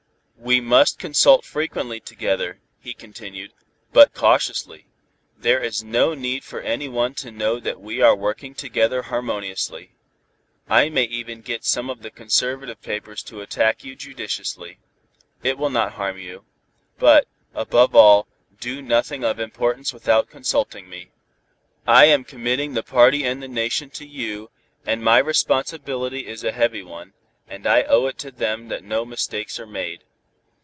"We 0.43 0.59
must 0.59 0.97
consult 0.97 1.45
frequently 1.45 1.99
together," 1.99 2.59
he 2.79 2.95
continued, 2.95 3.53
"but 3.93 4.15
cautiously. 4.15 4.87
There 5.37 5.61
is 5.61 5.83
no 5.83 6.15
need 6.15 6.43
for 6.43 6.61
any 6.61 6.89
one 6.89 7.13
to 7.15 7.29
know 7.31 7.59
that 7.59 7.79
we 7.79 8.01
are 8.01 8.15
working 8.15 8.55
together 8.55 9.03
harmoniously. 9.03 9.91
I 10.67 10.89
may 10.89 11.03
even 11.03 11.41
get 11.41 11.63
some 11.63 11.91
of 11.91 12.01
the 12.01 12.09
conservative 12.09 12.81
papers 12.81 13.21
to 13.25 13.41
attack 13.41 13.83
you 13.83 13.95
judiciously. 13.95 14.79
It 15.43 15.59
will 15.59 15.69
not 15.69 15.93
harm 15.93 16.17
you. 16.17 16.43
But, 16.97 17.27
above 17.53 17.95
all, 17.95 18.27
do 18.59 18.81
nothing 18.81 19.23
of 19.23 19.39
importance 19.39 19.93
without 19.93 20.31
consulting 20.31 20.89
me. 20.89 21.11
"I 21.87 22.05
am 22.05 22.23
committing 22.23 22.73
the 22.73 22.83
party 22.83 23.23
and 23.25 23.43
the 23.43 23.47
Nation 23.47 23.91
to 23.91 24.07
you, 24.07 24.49
and 24.87 25.03
my 25.03 25.19
responsibility 25.19 26.25
is 26.27 26.43
a 26.43 26.51
heavy 26.51 26.81
one, 26.83 27.13
and 27.47 27.67
I 27.67 27.83
owe 27.83 28.07
it 28.07 28.17
to 28.17 28.31
them 28.31 28.69
that 28.69 28.83
no 28.83 29.05
mistakes 29.05 29.59
are 29.59 29.67
made." 29.67 30.03